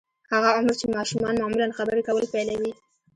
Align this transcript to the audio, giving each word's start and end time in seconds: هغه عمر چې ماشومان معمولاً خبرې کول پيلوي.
هغه 0.31 0.49
عمر 0.57 0.73
چې 0.79 0.85
ماشومان 0.95 1.33
معمولاً 1.41 1.67
خبرې 1.79 2.01
کول 2.07 2.25
پيلوي. 2.33 2.71